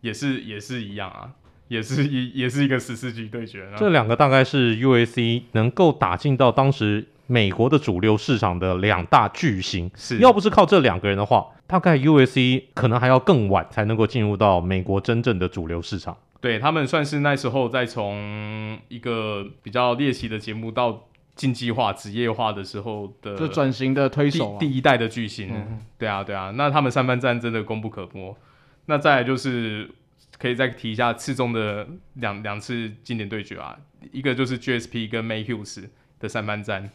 [0.00, 1.32] 也是也是一样啊，
[1.68, 3.68] 也是一也是一个十四级对决。
[3.76, 7.08] 这两个大概是 UFC 能够打进到当时。
[7.26, 16.16] 美国的主流市场的两大巨星，是要不是靠这两个人的话，大概 USC 可能还要更晚才能够进入到美国真正的主流市场。
[16.40, 25.50] 对，他们算是那时候在从一个比较猎奇的节目到竞技化、职业化的时候的这转型的推手、啊，第一代的巨星。
[25.52, 28.36] 嗯、对啊，对啊，那他们三番战真的功不可没。
[28.84, 29.90] 那再来就是
[30.38, 33.76] 可以再提一下次中的两两次经典对决啊，
[34.12, 35.88] 一个就是 GSP 跟 May Hughes
[36.20, 36.88] 的三番战。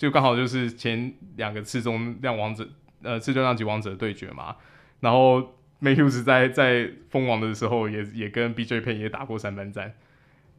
[0.00, 2.66] 就刚好就是前两个次中量王者，
[3.02, 4.56] 呃，次中量级王者对决嘛。
[5.00, 9.92] 然后 Matthews 在在封王的时候也也跟 BJ Penn 也打过三番战。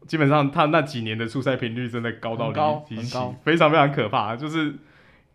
[0.06, 2.52] 基本上他那几年的出赛频率真的高到
[2.90, 4.36] 离奇，非常非常可怕。
[4.36, 4.76] 就是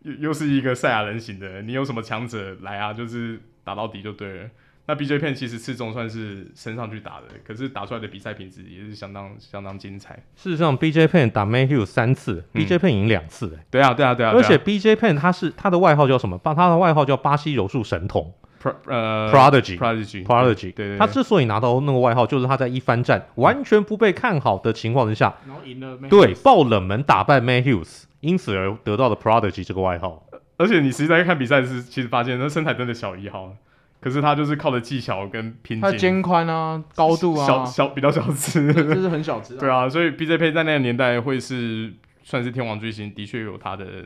[0.03, 4.49] 又又是一个赛亚人型的，你有什么强者来啊，就是打到底就对了。
[4.87, 10.15] 那 BJ Penn 其实次中算是升上去打的，可是打出来的比赛品质也是相当相当精彩。
[10.35, 13.59] 事实上，BJ Penn 打 Mayhew 三次、嗯、BJ Penn 赢两次。
[13.69, 14.31] 对啊，对啊，对啊。
[14.33, 16.39] 而且 BJ Penn 他是他的外号叫什么？
[16.41, 18.33] 他他的外号叫巴西柔术神童。
[18.61, 20.73] Pro, 呃，Prodigy，Prodigy，Prodigy。
[20.73, 20.97] 对对。
[20.97, 25.97] 他之所以拿到那个外号，就是他在一番战完全不被看好的情况之下，然后赢了。
[26.09, 27.85] 对，爆冷门打败 Mayhew，
[28.21, 30.25] 因此而得到的 Prodigy 这个外号。
[30.57, 33.53] 而且你实际在看比赛时，其实发现那身材真的小一号。
[33.99, 39.57] 可是他就是靠着技巧跟拼劲，他肩宽啊，高度啊，小小比较小只，就是很小只、啊。
[39.59, 41.91] 对啊，所以 BJ 配在那个年代会是
[42.23, 44.05] 算是天王巨星，的确有他的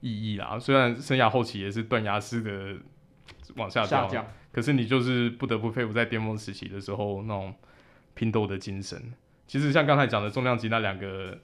[0.00, 0.58] 意义啦。
[0.58, 2.76] 虽然生涯后期也是断崖式的
[3.56, 7.54] 往下掉，下降，可是你就是不得不佩服在巅峰时期的时候那种
[8.14, 9.00] 拼斗的精神。
[9.46, 11.38] 其实像刚才讲的重量级那两个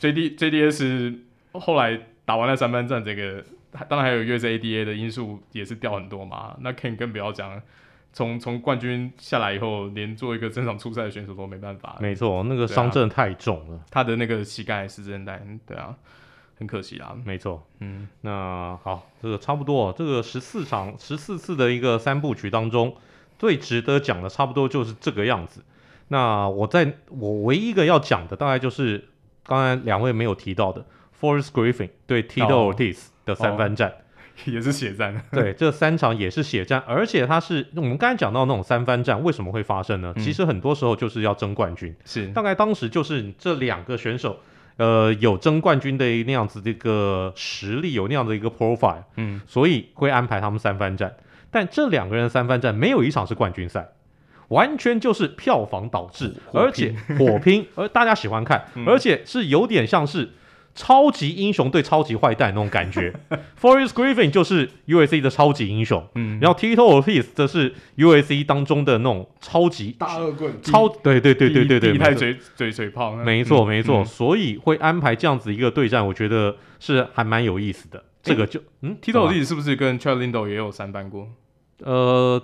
[0.00, 1.18] JD JDS
[1.52, 3.44] 后来打完了三番战，这个。
[3.88, 6.56] 当然还有 USA ADA 的因素也是掉很多嘛。
[6.60, 7.60] 那 Ken 更不要讲，
[8.12, 11.96] 从从冠军下来以后，连做一个正常出赛的选手都没办法。
[12.00, 15.94] 没错，那个伤真的太重了，啊、他的那个膝盖是韧带，对啊，
[16.58, 17.14] 很可惜啊。
[17.24, 22.96] 没错，嗯，那好，这个差不多，这个十四场十四次的一个三部曲当中，
[23.38, 25.62] 最值得讲的差不多就是这个样子。
[26.08, 29.10] 那我在我唯一一个要讲的，大概就是
[29.44, 30.86] 刚才两位没有提到的
[31.20, 32.96] Forrest Griffin 对 Tito Ortiz。
[32.96, 33.17] Oh.
[33.28, 33.94] 的三番战、哦、
[34.46, 40.12] 也是血战， 对，这三场也是血战，而且它是我们刚才讲到那种三番战为什么会发生呢？
[40.16, 42.26] 嗯、其实很多时候就是要争冠军，是。
[42.28, 44.38] 大概当时就是这两个选手，
[44.78, 51.14] 呃，有争冠军的那样子的一个实力，有那样的一个 profile，嗯，所以会安排他们三番战。
[51.50, 53.88] 但这两个人三番战没有一场是冠军赛，
[54.48, 60.30] 完全就是票房导致，而且火拼，而大家喜欢看，嗯、而且是有点像是。
[60.78, 63.12] 超级英雄对超级坏蛋那种感觉，
[63.60, 78.04] Forrest Griffin 就是 USC 的超级英雄，嗯，然后 Tito Ortiz 则是 USC 当中的那种超级大恶棍，超对对对对对对，太嘴嘴嘴炮，没错没错，所以会安排这样子一个对战，我觉得是还蛮有意思的。
[78.22, 81.28] 这个就嗯，Tito Ortiz 是不是跟 Chad Lindell 也有三番过？
[81.80, 82.40] 呃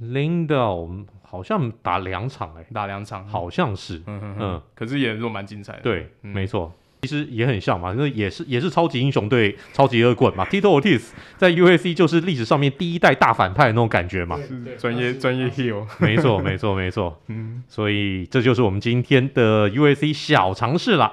[0.00, 6.72] ，Lindell 好像打两场哎，打两场，好像是，嗯嗯，可是也是蛮精彩的，对，没错。
[7.04, 10.44] 其实也很像嘛，那也是也是超级英雄对超级恶棍嘛。
[10.44, 11.02] Tito Ortiz
[11.36, 14.38] 在 USC 就是历史上面第一代大反派的那种感觉嘛，
[14.78, 21.12] 专业专业 heel，没错没错没错， 嗯，所以这就是我们今天的 USC 小尝试啦。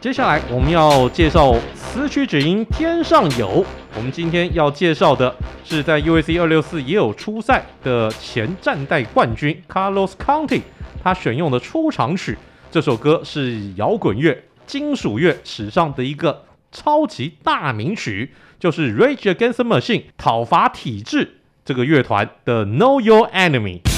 [0.00, 1.54] 接下来我们要介绍。
[1.94, 3.64] 此曲只应天上有。
[3.96, 5.32] 我们今天要介绍的
[5.64, 10.60] 是在 USC 二六四也有出赛的前战代冠军 Carlos County，
[11.02, 12.36] 他选用的出场曲。
[12.70, 23.93] 这首歌是摇滚乐、金属乐史上的一个超级大名曲，就是 Rage Against the Machine 讨伐体制这个乐团的 Know Your Enemy。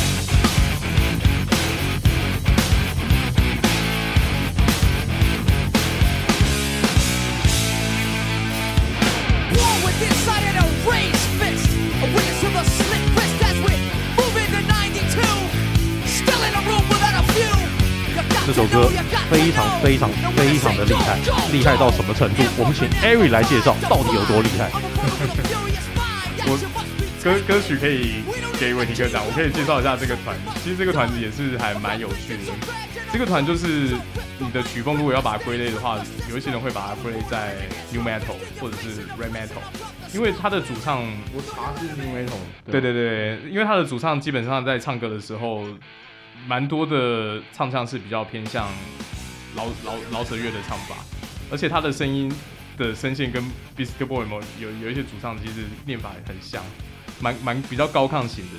[18.57, 18.89] 首歌
[19.29, 21.19] 非常非常非常的厉害，
[21.53, 22.43] 厉害到什么程度？
[22.57, 24.71] 我们请 Ari 来介绍到底有多厉害。
[26.49, 26.57] 我
[27.23, 28.23] 歌歌曲可以
[28.59, 30.35] 给伟霆哥讲，我可以介绍一下这个团。
[30.65, 32.55] 其实这个团子也是还蛮有趣的。
[33.13, 33.93] 这个团就是
[34.39, 35.99] 你的曲风，如果要把它归类的话，
[36.31, 37.57] 有一些人会把它归类在
[37.93, 39.61] New Metal 或者是 Red Metal，
[40.15, 41.03] 因为他的主唱
[41.35, 42.41] 我查是 New Metal。
[42.73, 45.63] 对对对，因为他的主唱基本上在唱歌的时候。
[46.47, 48.69] 蛮多的唱腔是比较偏向
[49.57, 50.97] 饶饶饶舌乐的唱法，
[51.51, 52.33] 而且他的声音
[52.77, 53.43] 的声线跟
[53.75, 54.25] b i s t Boy
[54.61, 56.63] 有有一些主唱其实念法很像，
[57.21, 58.53] 蛮蛮比较高亢型的。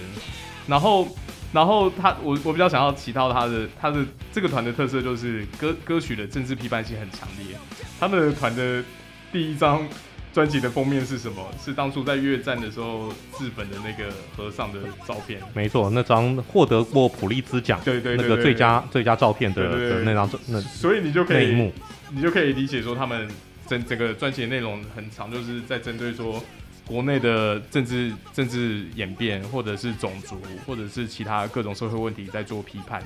[0.68, 1.08] 然后
[1.54, 7.58] 然后他我我比较想要提到他的他的这个团的特色就是歌歌曲的政治批判性很强烈，
[8.00, 8.84] 他们团的
[9.32, 9.88] 第一张。
[10.34, 11.44] 专辑的封面是什么？
[11.64, 13.10] 是当初在越战的时候
[13.40, 15.42] 日本的那个和尚的照片。
[15.54, 21.72] 没错，那张获得过普利兹奖，对对，那个最佳最佳照片的的那张那，所以你就可以，
[22.12, 23.28] 你就可以理解说，他们
[23.68, 26.44] 整整个专辑的内容很长，就是在针对说
[26.86, 33.04] 国内的政治政治演变，或者是种族，或者是其他各种社会问题在做批判。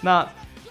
[0.00, 0.24] 那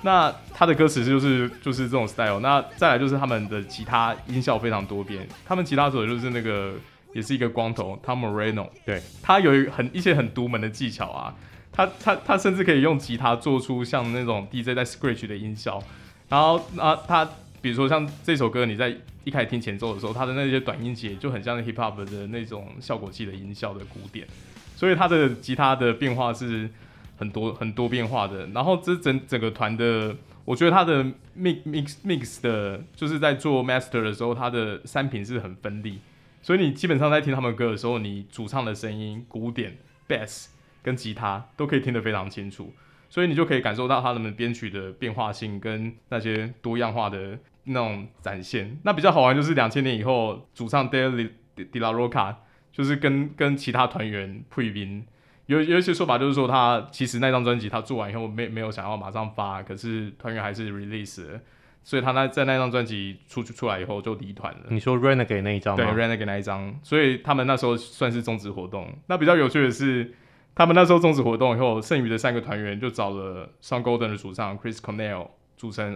[0.03, 6.73] 那他的歌词就是就是这种 style，那再来就是他们的吉他音效非常多变，他们吉他手就是那个
[7.13, 11.33] 也是一个光头 Tom Morello，对，他有一很一些很独门的技巧啊，
[11.71, 15.81] 他他他甚至可以用吉他做出像那种 DJ 在 scratch 的音效，
[16.29, 17.27] 然后啊他
[17.59, 24.27] 比如说像这首歌你在一开始听前奏的时候，他的那些短音节就很像 hip hop 的那种效果器的音效的鼓点，
[24.75, 26.69] 所以他的吉他的变化是。
[27.17, 30.15] 很多很多变化的，然后这整整个团的，
[30.45, 31.03] 我觉得他的
[31.37, 35.99] mix mix mix 的，就是在做 master 的时候，他的三频是很分立，
[36.41, 40.47] 所以你基本上在听他们歌的时候，你主唱的声音、鼓点、bass
[40.81, 42.71] 跟吉他都可以听得非常清楚。
[43.09, 48.77] 所以你就可以感受到他们编曲的变化性跟那些多样化的那种展现。
[48.83, 52.35] 那比较好玩就是两千年以后，主唱 Dave Di La Rocca
[52.73, 55.05] 就是跟跟其他团员配音，
[55.47, 61.39] 有有一些说法就是说他其实那张专辑他做完以后没没有想要马上发，可是团员还是 release 了。
[61.83, 64.59] 所以他那在那张专辑出出来以后就离团了。
[64.67, 65.85] 你说 Renegade 那一张吗？
[65.85, 66.77] 对，Renegade 那一张。
[66.83, 68.93] 所以他们那时候算是终止活动。
[69.07, 70.13] 那比较有趣的是，
[70.53, 75.95] 他们那时候终止活动以后，剩余的三个团员就找了 Soundgarden 的主唱 Chris Cornell 组成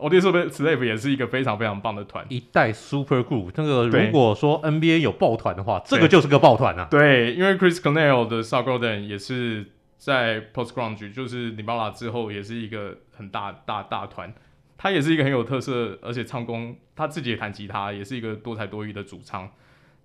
[0.00, 0.48] Audioslave。
[0.48, 3.50] Audioslave 也是一个非常非常棒的团，一代 Super Group。
[3.56, 6.88] 那个如果说 NBA 有抱团的话，这个就是个抱团啊。
[6.90, 9.66] 对，因为 Chris Cornell 的 Soundgarden 也是
[9.98, 14.32] 在 Post Grunge，就是 Nirvana 之后，也是一个很大大大团。
[14.76, 19.50] 他也是一个很有特色，而且唱功，他自己也弹吉他，也是一个多才多艺的主唱。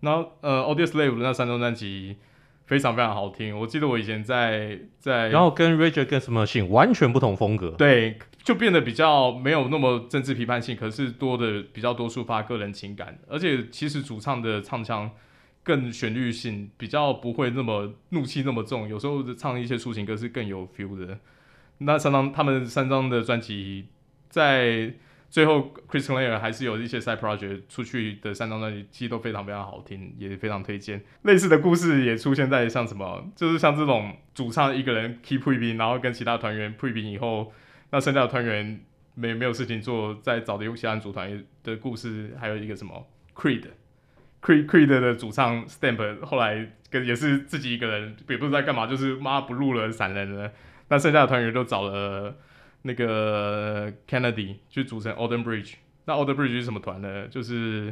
[0.01, 2.17] 然后，呃，Audioslave 的那三张专辑
[2.65, 3.57] 非常非常好听。
[3.57, 15.11] 我记得我以前在在，然后跟 Rage Against the Machine 完全不同风格，对，就变得比较没有那么政治批判性，可是多的比较多抒发个人情感，而且其实主唱的唱腔
[15.63, 21.19] 更旋律性，比较不会那么怒气那么重，有时候唱一些抒情歌是更有 feel 的。
[21.79, 23.87] 那三张他们三张的专辑。
[24.27, 24.91] 在
[25.29, 31.01] 最后，Chris Cornell 还是有一些 side project 出去的三张专辑，其实都非常非常好听，也非常推荐。
[31.21, 37.53] 类似的故事也出现在像什么，就是像这种主唱一个人 keep 配音，然后跟其他团员配音以后，
[37.91, 38.81] 那剩下的团员
[39.13, 50.51] 没没有事情做，再找的其他组团的故事，还有一个什么 Creed，Creed Creed 的主唱 Stamp 后来跟也是自己一个人，也不知道在干嘛，就是妈不录了，散人了。
[50.89, 52.37] 那剩下的团员都找了。
[52.87, 55.73] 那个 Kennedy 去组成 Olden Bridge，
[56.05, 57.27] 那 Olden Bridge 是什么团呢？
[57.27, 57.91] 就是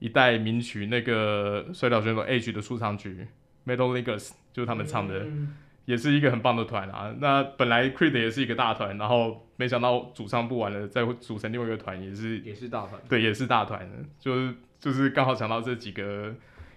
[0.00, 3.28] 一代名曲，那个摔角选手 Edge 的出场曲
[3.64, 5.28] Metal Lickers 就是他们唱的，
[5.92, 7.14] 也是一个很棒的团啊。
[7.18, 13.86] 那本来 Creed 也是一个大团，然后没想到主唱不玩了，再组成另外一个团，也是也是大团，对，也是大团，
[14.18, 16.34] 就是就是刚好想到这几个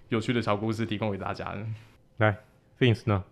[0.09, 1.55] 有趣的小故事，提供给大家。
[2.17, 2.35] 来。
[2.77, 3.23] ，Things 呢？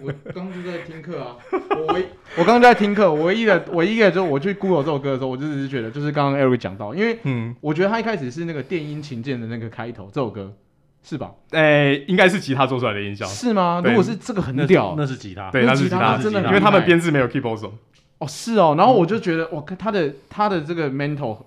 [0.00, 1.36] 我刚刚就在听课啊，
[1.76, 2.06] 我唯
[2.38, 10.56] 我刚刚在听课，我唯一的唯一的就我去 Google 这首歌的时候，我就只是觉得，就是刚刚 Eric 讲到，因为嗯，我觉得他一开始是那个电音琴键的那个开头，这首歌
[11.02, 11.32] 是吧？
[11.50, 13.82] 诶、欸，应该是吉他做出来的音效，是吗？
[13.84, 17.72] 如果是这个很屌，那是吉他，对，那是吉他，真的，因为他们编制没有 keyboard 手。
[18.18, 21.38] 哦，是哦，然后我就觉得，哇，他的他的这个 mental，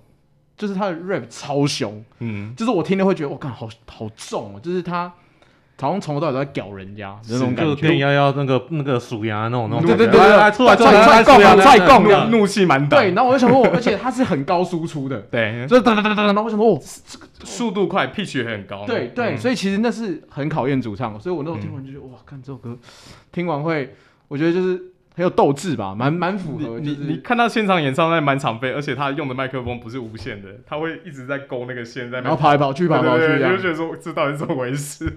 [0.56, 5.12] 就是他的 rap 超凶，嗯，就是我听了会觉得，我靠，好好重哦，就是他。
[5.78, 12.98] 好像从头到尾都在屌人家，那种感觉，跟幺幺那个那个鼠牙那种那种，对对对对，出来出来踹共踹共，怒气满打。
[12.98, 22.76] 对，然后我就想说，而且他是很高输出的，对，就哒哒哒哒，然后我想说，哦，这个 速度快，pitch 也很高，对对，所以其实那是很考验主唱，所以我那时候听完就觉得，哇，看这首歌，
[23.30, 23.94] 听完会，
[24.28, 24.92] 我觉得就是。
[25.16, 26.78] 很有斗志吧，蛮蛮符合。
[26.78, 35.10] 你你看他现场演唱，那满场飞，而且他用的麦克风不是无线的，他会一直在勾那个线，在那然后跑来跑去，跑来跑去，你就觉得说这到底是怎么回事？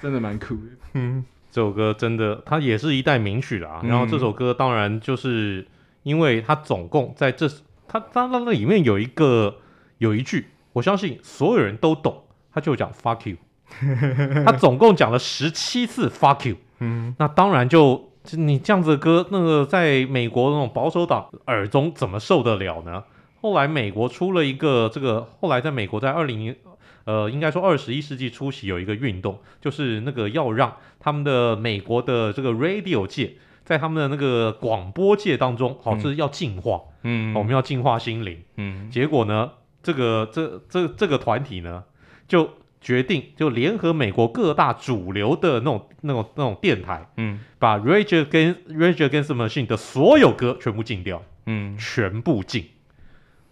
[0.00, 0.62] 真的蛮酷的。
[0.94, 3.80] 嗯，这首歌真的，它也是一代名曲啦。
[3.82, 5.66] 然后这首歌当然就是
[6.04, 7.48] 因为它总共在这，
[7.88, 9.56] 它它它那里面有一个
[9.98, 12.22] 有一句，我相信所有人都懂，
[12.54, 13.36] 他就讲 fuck you。
[14.46, 16.54] 他总共讲了十七次 fuck you。
[16.78, 18.12] 嗯，那当然就。
[18.32, 23.04] 你这样子的歌，那个在美国那种保守党耳中怎么受得了呢？
[23.40, 26.56] 后来美国出了一个这个，后来在美国在二零
[27.04, 39.52] 呃，应该说二十一世纪初期有一个运动，就是那个要让他们的美国的这个 radio 界，在他们的那个广播界当中，好，这是要净化，嗯，我们要净化心灵，嗯，结果呢，
[39.82, 41.84] 这个这这这个团体呢，
[42.26, 42.48] 就。
[42.86, 52.66] 决定就联合美国各大主流的那种、那种、那种电台，嗯，把 Rage Against Rage Against the Machine 的所有歌全部禁掉，嗯，全部禁，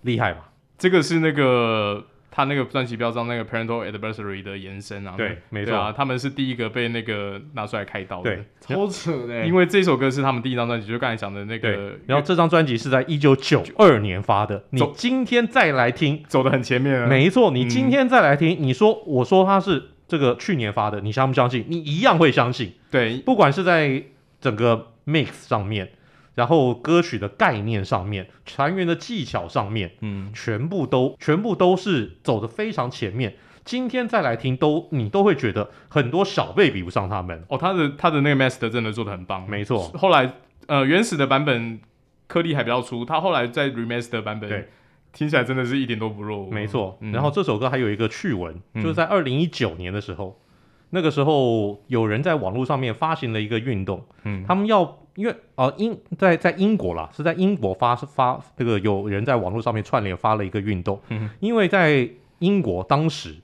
[0.03, 0.53] 厉害吧？
[0.79, 2.07] 这个是那个。
[2.37, 5.73] 他那个专辑标章那个 Parental adversary 的延伸啊，对，没错。
[5.73, 21.65] 啊，他们是第一个被那个拿出来开刀的，对，超扯的，因为这首歌是他们第一张专辑，就刚才讲的那个，然后这张专辑是在一九九二年发的，你今天再来听，走的很前面啊，没错，你今天再来听，你说我说他是这个去年发的，你相不相信？
[21.69, 24.03] 你一样会相信，对，不管是在
[24.41, 25.89] 整个 mix 上面。
[26.35, 33.37] 然后歌曲的概念上面，团员的技巧上面，嗯，全部都全部都是走的非常前面。
[33.65, 37.57] 今天再来听，都你都会觉得很多小辈比不上他们哦。
[37.57, 39.85] 他的他的那个 master 真的做的很棒，没错。
[39.97, 40.35] 后来
[40.67, 41.81] 呃原始的版本
[42.27, 44.69] 颗粒还比较粗，他后来在 remaster 版本，对，
[45.13, 46.99] 听起来真的是一点都不弱，没错。
[47.01, 50.39] 嗯、然后这首歌还有一个趣闻，嗯、就是在二零一九年的时候。
[50.95, 63.35] 那个时候有人在网络上面发行了一个运动，嗯，他们要因为啊、呃、英在在英国啦，是在英国发发这个有人在网络上面串联发了一个运动，嗯，因为在英国当时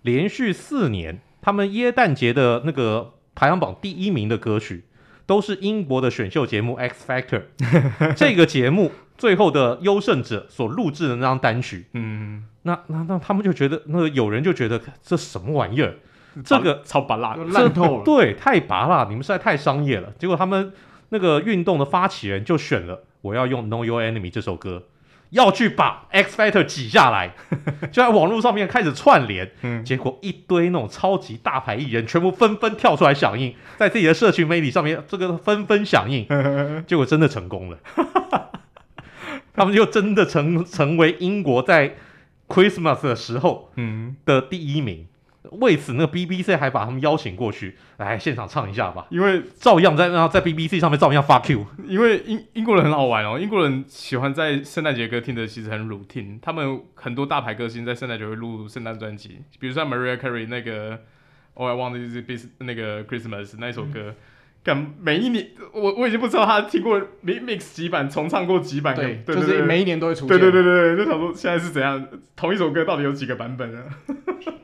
[0.00, 4.84] 连续四年，他们耶诞节的那个排行榜第一名的歌曲，
[5.26, 7.42] 都是英国的选秀节目《X Factor》
[8.16, 15.94] 这个节目最后的优胜者所录制的那张单曲，嗯，那那那他们就觉得，那个有人就觉得这什么玩意儿，
[16.44, 18.02] 这个超拔辣，烂透了。
[18.06, 20.12] 对，太拔了，你们实在太商业了。
[20.18, 20.72] 结果他们
[21.10, 24.84] 那个运动的发起人就选了，我要用《Know Your Enemy》这首歌，
[25.30, 27.34] 要去把 X Factor 挤下来，
[27.92, 29.50] 就在网络上面开始串联。
[29.62, 36.26] 嗯，结果一堆那种超级大牌艺人全部纷纷跳出来响应，在自己的社群媒体上面这个纷纷响应，
[36.86, 37.78] 结果真的成功了。
[39.56, 41.94] 他们就真的成成为英国在
[42.48, 45.06] Christmas 的时候嗯，的第一名。
[45.60, 51.66] 为此，那个 BBC 还把他们邀请过去来现场唱一下吧，因为照样在那在 BBC 上面照样 fuck you。
[51.86, 60.98] 因为英英国人很好玩哦，英国人喜欢在圣诞节歌听的其实很 routine，他们很多大牌歌星在圣诞节会录圣诞专辑，比如像 Mariah Carey 那个
[61.54, 64.14] All I Want Is This 那个 Christmas 那一首歌，
[65.00, 70.28] 每一年我我已经不知道他听过 mix 几版，重唱过几版，对，对就是每一年都会出现。
[70.28, 73.84] 对对对对，就想说现在是怎样，同一首歌到底有几个版本啊？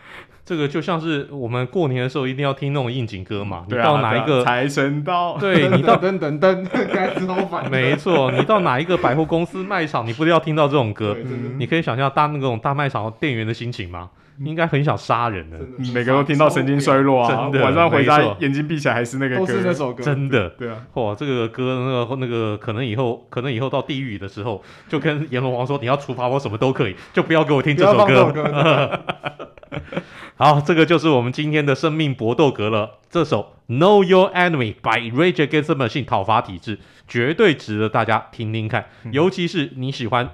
[0.51, 5.37] 这个就像是我们过年的时候一定要听那种应景歌嘛，对啊、你到哪一个财、啊、神到？
[5.37, 7.71] 对你到等等等，该超烦。
[7.71, 11.15] 没错，你到哪一个百货公司卖场，你不是要听到这种歌？
[11.23, 14.09] 嗯、你可以想象大那种大卖场店员的心情吗？
[14.39, 15.57] 嗯、应该很想杀人的，
[15.93, 17.29] 每个都听到神经衰弱啊！
[17.29, 20.49] 真的，晚上回家眼睛闭起来还是那个歌，都是那首歌，真的。
[20.49, 28.99] 对，对啊，哇，这个歌那个那个可能以后可能以后到地狱的时候，就跟阎罗王说，你要处罚我什么都可以，就不要给我听这首歌。
[30.35, 32.99] 好，这个就是我们今天的生命搏斗格了。
[33.09, 38.87] 这首《Know Your Enemy》by Rage Against the Machine 讨伐体制，绝对值得大家听听看。
[39.03, 40.31] 嗯、尤其是你喜欢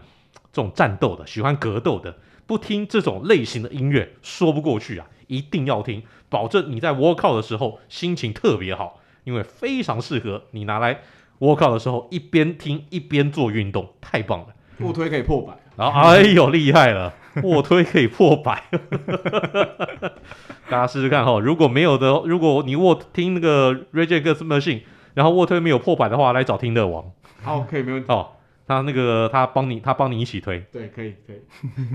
[0.53, 5.07] 这种战斗的，喜欢格斗的，不听这种类型的音乐说不过去啊！
[5.27, 11.01] 一定要听，保证你在 workout 的时候心情特别好，因为非常适合你拿来
[11.39, 14.47] workout 的时候一边听一边做运动，太棒了。
[14.77, 18.63] 不推可以破百，然后哎呦厉害了，卧推可以破百，
[20.69, 21.39] 大家试试看哈。
[21.39, 24.81] 如果没有的，如果你卧听那个 Rage Against the Machine，
[25.13, 27.05] 然后卧推没有破百的话，来找听乐王。
[27.43, 28.11] 好，可以没问题。
[28.11, 28.27] 哦，
[28.67, 30.63] 他那个他帮你，他帮你一起推。
[30.71, 31.41] 对，可以可以。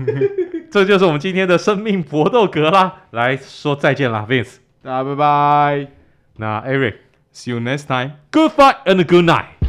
[0.71, 3.03] 这就是我们今天的生命搏斗格啦。
[3.11, 5.87] 来说再见啦，Vince，大家拜拜。
[6.37, 8.13] 那 Eric，See you next time.
[8.31, 9.62] Good fight and good night.